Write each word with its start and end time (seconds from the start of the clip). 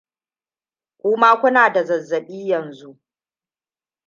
kuma 0.97 1.29
kuna 1.41 1.69
da 1.73 1.83
zazzabi 1.83 2.47
yanzu 2.49 2.99